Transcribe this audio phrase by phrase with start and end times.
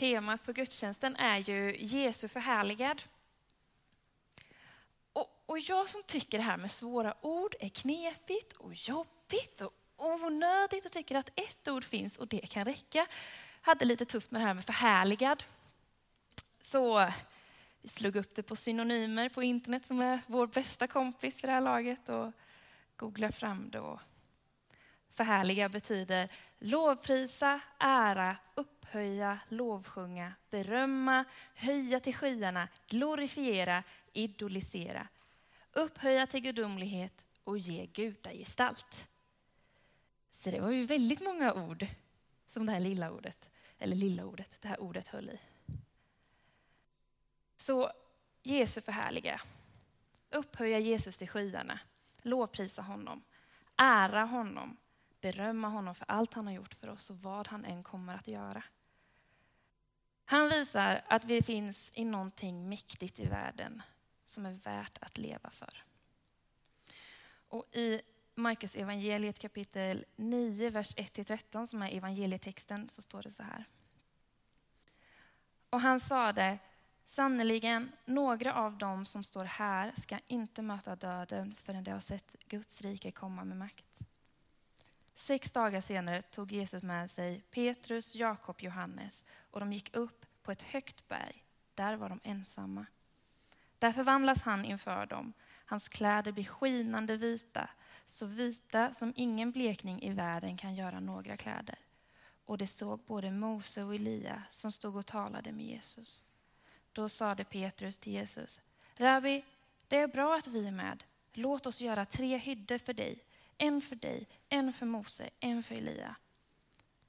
[0.00, 3.02] temat på gudstjänsten är ju Jesu förhärligad.
[5.12, 9.72] Och, och jag som tycker det här med svåra ord är knepigt och jobbigt och
[9.96, 13.06] onödigt och tycker att ett ord finns och det kan räcka.
[13.60, 15.42] Hade lite tufft med det här med förhärligad.
[16.60, 17.10] Så
[17.82, 21.54] vi slog upp det på synonymer på internet som är vår bästa kompis för det
[21.54, 22.32] här laget och
[22.96, 23.80] googlade fram det.
[23.80, 24.00] Och
[25.14, 35.08] förhärliga betyder lovprisa, ära, upphöja, lovsjunga, berömma, höja till skyarna, glorifiera, idolisera,
[35.72, 39.08] upphöja till gudomlighet och ge gudagestalt.
[40.32, 41.86] Så det var ju väldigt många ord
[42.48, 45.40] som det här lilla ordet, eller lilla ordet, det här ordet höll i.
[47.56, 47.92] Så
[48.42, 49.40] Jesu förhärliga,
[50.30, 51.80] upphöja Jesus till skyarna,
[52.22, 53.22] lovprisa honom,
[53.76, 54.76] ära honom,
[55.20, 58.28] berömma honom för allt han har gjort för oss och vad han än kommer att
[58.28, 58.62] göra.
[60.24, 63.82] Han visar att vi finns i någonting mäktigt i världen
[64.24, 65.84] som är värt att leva för.
[67.48, 68.00] Och I
[68.34, 73.64] Markus evangeliet kapitel 9, vers 1-13 som är evangelietexten så står det så här.
[75.70, 76.58] Och han sade,
[77.06, 82.36] sannerligen, några av dem som står här ska inte möta döden förrän de har sett
[82.48, 84.00] Guds rike komma med makt.
[85.20, 90.52] Sex dagar senare tog Jesus med sig Petrus, Jakob, Johannes och de gick upp på
[90.52, 91.44] ett högt berg.
[91.74, 92.86] Där var de ensamma.
[93.78, 95.32] Där förvandlas han inför dem.
[95.64, 97.70] Hans kläder blir skinande vita,
[98.04, 101.78] så vita som ingen blekning i världen kan göra några kläder.
[102.44, 106.24] Och de såg både Mose och Elia som stod och talade med Jesus.
[106.92, 108.60] Då sade Petrus till Jesus,
[108.96, 109.44] Rabbi,
[109.88, 111.04] det är bra att vi är med.
[111.32, 113.24] Låt oss göra tre hyddor för dig,
[113.60, 116.16] en för dig, en för Mose, en för Elia.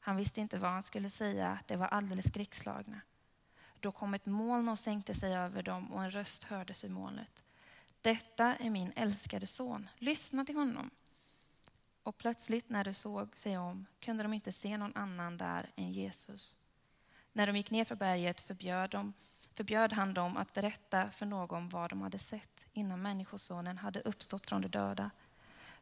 [0.00, 3.00] Han visste inte vad han skulle säga, de var alldeles skräckslagna.
[3.80, 7.44] Då kom ett moln och sänkte sig över dem och en röst hördes ur molnet.
[8.00, 10.90] Detta är min älskade son, lyssna till honom.
[12.02, 15.92] Och plötsligt när de såg sig om kunde de inte se någon annan där än
[15.92, 16.56] Jesus.
[17.32, 19.12] När de gick ner för berget förbjöd, de,
[19.54, 24.48] förbjöd han dem att berätta för någon vad de hade sett innan Människosonen hade uppstått
[24.48, 25.10] från de döda.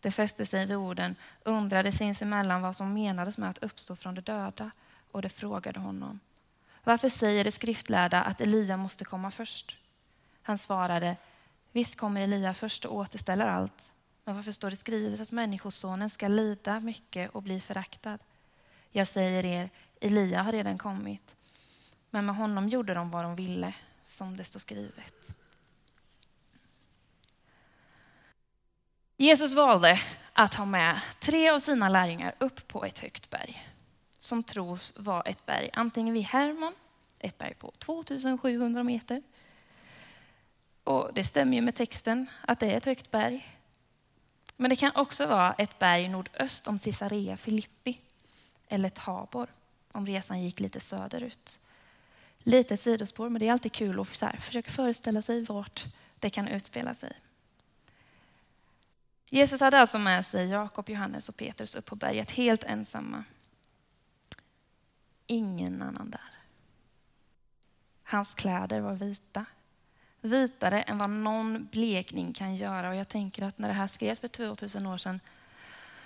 [0.00, 4.20] De fäste sig vid orden, undrade sinsemellan vad som menades med att uppstå från de
[4.20, 4.70] döda
[5.10, 6.20] och de frågade honom.
[6.84, 9.76] Varför säger de skriftlärda att Elia måste komma först?
[10.42, 11.16] Han svarade,
[11.72, 13.92] visst kommer Elia först och återställer allt.
[14.24, 18.18] Men varför står det skrivet att Människosonen ska lida mycket och bli föraktad?
[18.90, 21.36] Jag säger er, Elia har redan kommit.
[22.10, 23.74] Men med honom gjorde de vad de ville,
[24.06, 25.34] som det står skrivet.
[29.20, 30.00] Jesus valde
[30.32, 33.68] att ha med tre av sina lärjungar upp på ett högt berg
[34.18, 36.74] som tros vara ett berg, antingen vid Hermon,
[37.18, 39.22] ett berg på 2700 meter.
[40.84, 43.56] Och det stämmer ju med texten att det är ett högt berg.
[44.56, 47.98] Men det kan också vara ett berg nordöst om Caesarea Filippi
[48.68, 49.48] eller Tabor
[49.92, 51.58] om resan gick lite söderut.
[52.38, 54.08] Lite sidospår, men det är alltid kul att
[54.38, 55.84] försöka föreställa sig vart
[56.18, 57.12] det kan utspela sig.
[59.32, 63.24] Jesus hade alltså med sig Jakob, Johannes och Petrus upp på berget helt ensamma.
[65.26, 66.30] Ingen annan där.
[68.02, 69.44] Hans kläder var vita.
[70.20, 72.88] Vitare än vad någon blekning kan göra.
[72.88, 75.20] Och jag tänker att när det här skrevs för 2000 år sedan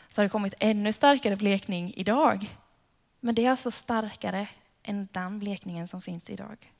[0.08, 2.56] så har det kommit ännu starkare blekning idag.
[3.20, 4.48] Men det är alltså starkare
[4.82, 6.72] än den blekningen som finns idag.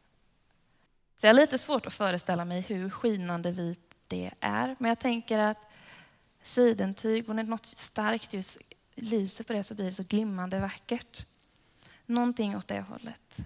[1.16, 4.77] Så jag har lite svårt att föreställa mig hur skinande vit det är.
[4.78, 5.69] Men jag tänker att
[6.44, 8.59] sidentyg och när något starkt ljus
[8.94, 11.27] lyser på det så blir det så glimmande vackert.
[12.06, 13.37] Någonting åt det hållet.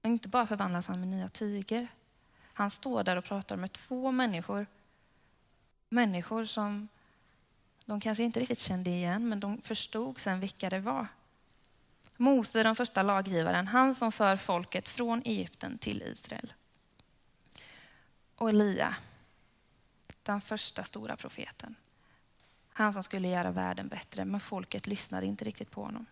[0.00, 1.88] Och inte bara förvandlas han med nya tyger.
[2.52, 4.66] Han står där och pratar med två människor.
[5.88, 6.88] Människor som
[7.84, 11.06] de kanske inte riktigt kände igen, men de förstod sen vilka det var.
[12.16, 16.52] Mose, den första laggivaren, han som för folket från Egypten till Israel.
[18.36, 18.96] Och Elia,
[20.22, 21.76] den första stora profeten.
[22.72, 26.06] Han som skulle göra världen bättre, men folket lyssnade inte riktigt på honom.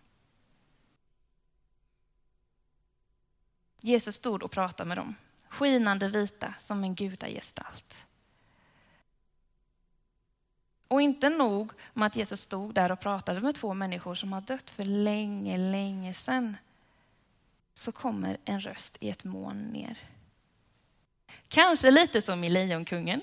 [3.81, 5.15] Jesus stod och pratade med dem,
[5.49, 7.95] skinande vita som en gudagestalt.
[10.87, 14.41] Och inte nog med att Jesus stod där och pratade med två människor som har
[14.41, 16.57] dött för länge, länge sedan.
[17.73, 19.97] Så kommer en röst i ett moln ner.
[21.47, 23.21] Kanske lite som i Lejonkungen.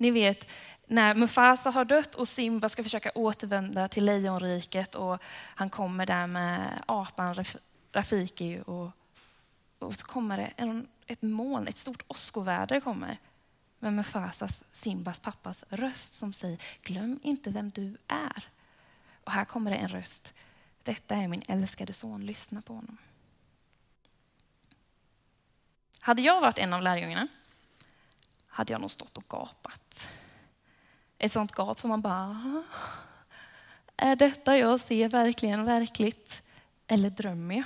[0.00, 0.50] Ni vet
[0.86, 5.22] när Mufasa har dött och Simba ska försöka återvända till lejonriket och
[5.54, 7.44] han kommer där med apan
[7.92, 8.90] Rafiki och,
[9.78, 13.18] och så kommer det en, ett moln, ett stort åskoväder kommer
[13.78, 18.48] med Mufasas, Simbas pappas röst som säger glöm inte vem du är.
[19.24, 20.34] Och här kommer det en röst.
[20.82, 22.96] Detta är min älskade son, lyssna på honom.
[26.00, 27.28] Hade jag varit en av lärjungarna
[28.50, 30.08] hade jag nog stått och gapat.
[31.18, 32.62] Ett sånt gap som man bara, ah,
[33.96, 36.42] är detta jag ser verkligen verkligt?
[36.86, 37.64] Eller drömmer jag?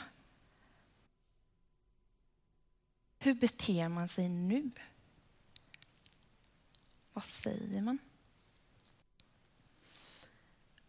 [3.18, 4.70] Hur beter man sig nu?
[7.12, 7.98] Vad säger man?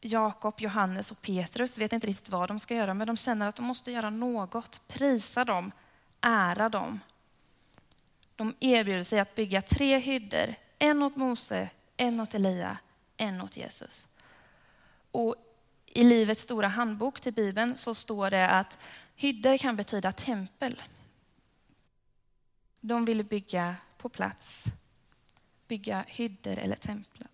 [0.02, 3.56] Jakob, Johannes och Petrus vet inte riktigt vad de ska göra, men de känner att
[3.56, 4.82] de måste göra något.
[4.88, 5.72] Prisa dem,
[6.22, 7.00] ära dem.
[8.36, 12.78] De erbjuder sig att bygga tre hyddor, en åt Mose, en åt Elia,
[13.18, 14.08] en åt Jesus.
[15.12, 15.36] Och
[15.86, 18.80] I Livets stora handbok till Bibeln så står det att
[19.16, 20.82] hyddor kan betyda tempel.
[22.80, 24.66] De ville bygga på plats,
[25.68, 27.28] bygga hyddor eller tempel.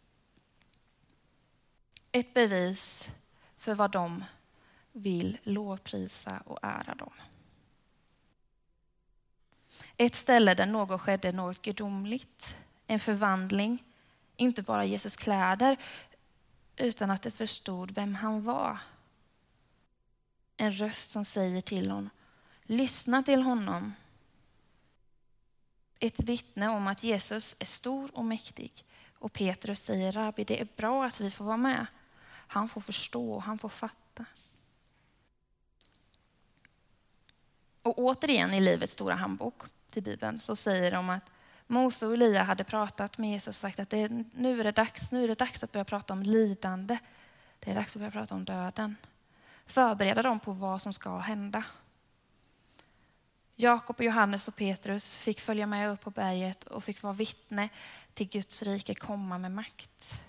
[2.11, 3.09] Ett bevis
[3.57, 4.23] för vad de
[4.91, 7.13] vill lovprisa och ära dem.
[9.97, 12.55] Ett ställe där något skedde, något gudomligt,
[12.87, 13.83] en förvandling,
[14.35, 15.77] inte bara Jesus kläder,
[16.75, 18.77] utan att det förstod vem han var.
[20.57, 22.09] En röst som säger till honom,
[22.63, 23.93] lyssna till honom.
[25.99, 28.85] Ett vittne om att Jesus är stor och mäktig.
[29.19, 31.85] Och Petrus säger, Rabbi, det är bra att vi får vara med.
[32.27, 34.00] Han får förstå, han får fatta.
[37.81, 41.31] Och återigen i Livets stora handbok till Bibeln så säger de att
[41.67, 45.11] Mose och Elia hade pratat med Jesus och sagt att det, nu, är det dags,
[45.11, 46.97] nu är det dags att börja prata om lidande.
[47.59, 48.95] Det är dags att börja prata om döden.
[49.65, 51.63] Förbereda dem på vad som ska hända.
[53.55, 57.69] Jakob, och Johannes och Petrus fick följa med upp på berget och fick vara vittne
[58.13, 60.19] till Guds rike komma med makt.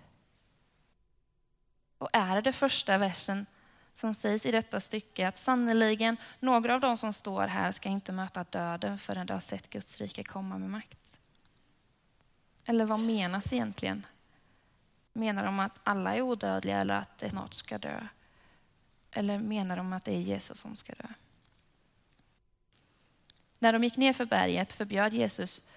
[1.98, 3.46] Och är det första versen
[3.94, 8.12] som sägs i detta stycke att sannoliken några av de som står här ska inte
[8.12, 11.18] möta döden förrän de har sett Guds rike komma med makt.
[12.64, 14.06] Eller vad menas egentligen?
[15.12, 18.06] Menar de att alla är odödliga eller att det snart ska dö?
[19.10, 21.08] Eller menar de att det är Jesus som ska dö?
[23.58, 25.68] När de gick ner för berget förbjöd Jesus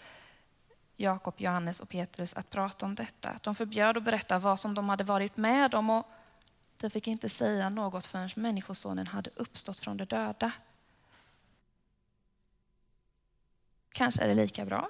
[0.98, 3.40] Jakob, Johannes och Petrus att prata om detta.
[3.42, 6.08] De förbjöd att berätta vad som de hade varit med om och
[6.77, 10.51] de fick inte säga något förrän Människosonen hade uppstått från de döda.
[13.92, 14.89] Kanske är det lika bra.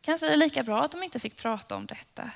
[0.00, 2.30] Kanske är det lika bra att de inte fick prata om detta.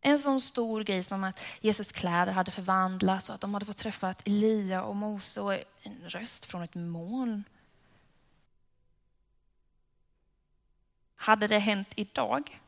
[0.00, 3.76] En sån stor grej som att Jesus kläder hade förvandlats och att de hade fått
[3.76, 7.44] träffa Elia och Mose och en röst från ett moln.
[11.16, 12.60] Hade det hänt idag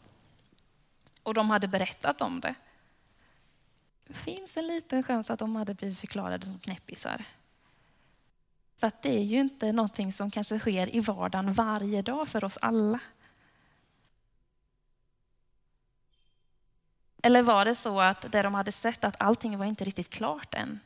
[1.22, 2.54] och de hade berättat om det,
[4.12, 7.25] det finns en liten chans att de hade blivit förklarade som knäppisar.
[8.76, 12.44] För att det är ju inte någonting som kanske sker i vardagen varje dag för
[12.44, 12.99] oss alla.
[17.23, 20.55] Eller var det så att det de hade sett, att allting var inte riktigt klart
[20.55, 20.81] än?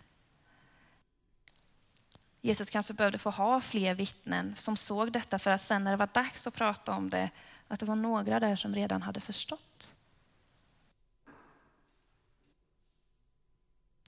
[2.41, 5.97] Jesus kanske behövde få ha fler vittnen som såg detta för att sen när det
[5.97, 7.31] var dags att prata om det,
[7.69, 9.96] att det var några där som redan hade förstått.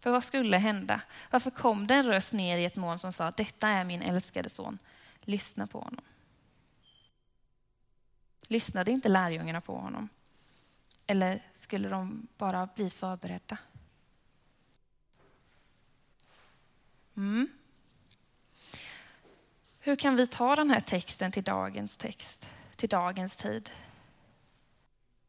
[0.09, 1.00] För vad skulle hända?
[1.31, 4.03] Varför kom det en röst ner i ett moln som sa att detta är min
[4.03, 4.79] älskade son,
[5.21, 6.05] lyssna på honom.
[8.47, 10.09] Lyssnade inte lärjungarna på honom?
[11.07, 13.59] Eller skulle de bara bli förberedda?
[17.17, 17.49] Mm.
[19.81, 23.71] Hur kan vi ta den här texten till dagens text, till dagens tid?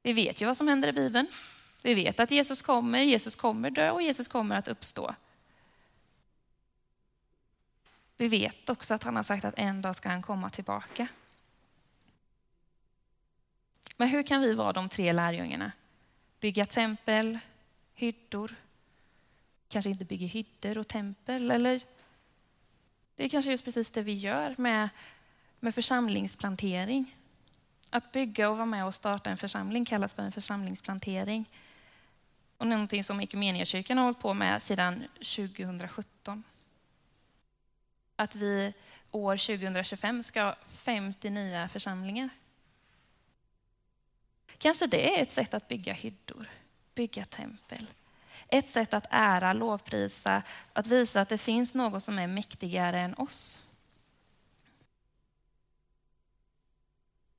[0.04, 1.28] Vi vet ju vad som händer i Bibeln.
[1.82, 5.16] Vi vet att Jesus kommer, Jesus kommer dö och Jesus kommer att uppstå.
[8.18, 11.08] Vi vet också att han har sagt att en dag ska han komma tillbaka.
[13.98, 15.72] Men hur kan vi vara de tre lärjungarna?
[16.40, 17.40] Bygga tempel,
[17.94, 18.56] hyddor,
[19.68, 21.82] kanske inte bygga hyddor och tempel, eller
[23.16, 24.90] det är kanske just precis det vi gör med,
[25.60, 27.16] med församlingsplantering.
[27.90, 31.46] Att bygga och vara med och starta en församling kallas för en församlingsplantering
[32.60, 36.44] och någonting som Equmeniakyrkan har hållit på med sedan 2017.
[38.16, 38.74] Att vi
[39.12, 42.30] år 2025 ska ha 50 nya församlingar.
[44.58, 46.50] Kanske det är ett sätt att bygga hyddor,
[46.96, 47.88] bygga tempel.
[48.48, 53.14] Ett sätt att ära, lovprisa, att visa att det finns något som är mäktigare än
[53.14, 53.68] oss.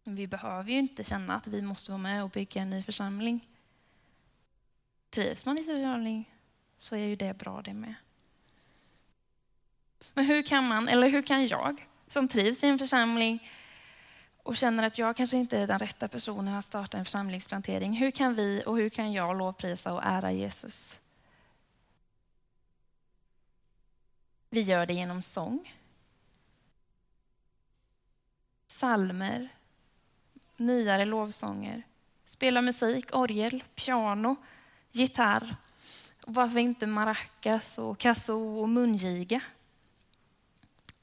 [0.05, 3.47] Vi behöver ju inte känna att vi måste vara med och bygga en ny församling.
[5.11, 6.35] Trivs man i sin församling
[6.76, 7.95] så är ju det bra det med.
[10.14, 13.50] Men hur kan man, eller hur kan jag, som trivs i en församling
[14.43, 17.93] och känner att jag kanske inte är den rätta personen att starta en församlingsplantering.
[17.93, 21.00] Hur kan vi och hur kan jag lovprisa och ära Jesus?
[24.50, 25.76] Vi gör det genom sång,
[28.67, 29.49] salmer,
[30.57, 31.83] nyare lovsånger,
[32.25, 34.37] spela musik, orgel, piano,
[34.93, 35.57] gitarr.
[36.27, 39.41] Och varför inte maracas och kazoo och mungiga?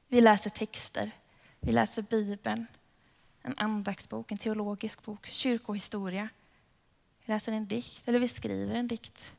[0.07, 1.11] Vi läser texter,
[1.59, 2.65] vi läser Bibeln,
[3.41, 6.29] en andaktsbok, en teologisk bok, kyrkohistoria.
[7.25, 9.33] Vi läser en dikt eller vi skriver en dikt.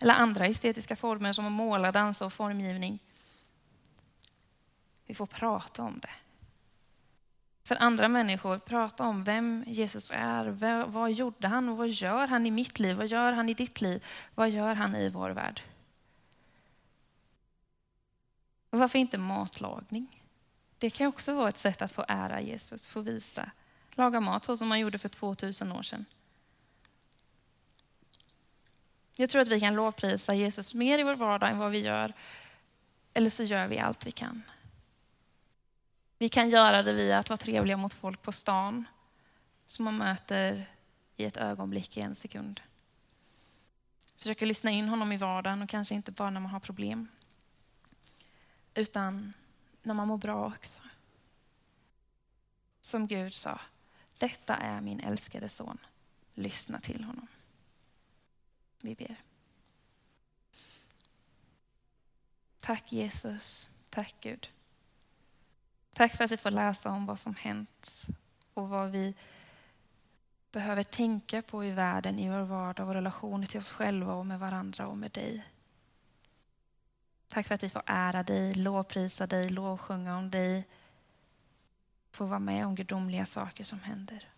[0.00, 2.98] Eller andra estetiska former som att måla, dansa och formgivning.
[5.06, 6.10] Vi får prata om det.
[7.70, 10.44] För andra människor, prata om vem Jesus är.
[10.84, 12.96] Vad gjorde han och vad gör han i mitt liv?
[12.96, 14.04] Vad gör han i ditt liv?
[14.34, 15.62] Vad gör han i vår värld?
[18.70, 20.22] Och varför inte matlagning?
[20.78, 23.50] Det kan också vara ett sätt att få ära Jesus, få visa.
[23.90, 26.04] Laga mat så som man gjorde för 2000 år sedan.
[29.14, 32.12] Jag tror att vi kan lovprisa Jesus mer i vår vardag än vad vi gör,
[33.14, 34.42] eller så gör vi allt vi kan.
[36.20, 38.84] Vi kan göra det via att vara trevliga mot folk på stan,
[39.66, 40.70] som man möter
[41.16, 42.60] i ett ögonblick, i en sekund.
[44.16, 47.08] Försöka lyssna in honom i vardagen och kanske inte bara när man har problem
[48.74, 49.32] utan
[49.82, 50.82] när man mår bra också.
[52.80, 53.60] Som Gud sa,
[54.18, 55.78] detta är min älskade son,
[56.34, 57.26] lyssna till honom.
[58.80, 59.16] Vi ber.
[62.60, 64.48] Tack Jesus, tack Gud.
[66.00, 68.06] Tack för att vi får läsa om vad som hänt
[68.54, 69.14] och vad vi
[70.52, 74.40] behöver tänka på i världen, i vår vardag och relationer till oss själva och med
[74.40, 75.46] varandra och med dig.
[77.28, 80.68] Tack för att vi får ära dig, lovprisa dig, lovsjunga om dig.
[82.10, 84.28] Få vara med om gudomliga saker som händer.